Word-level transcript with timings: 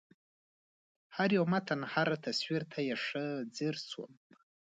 هر 1.15 1.29
یو 1.37 1.45
متن 1.53 1.79
هر 1.93 2.07
تصویر 2.25 2.61
ته 2.71 2.79
یې 2.87 2.95
ښه 3.05 3.25
ځېر 3.55 3.75
شوم 3.89 4.11